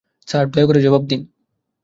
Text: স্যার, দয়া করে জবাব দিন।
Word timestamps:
স্যার, 0.27 0.45
দয়া 0.47 0.67
করে 0.67 0.79
জবাব 0.81 1.03
দিন। 1.05 1.21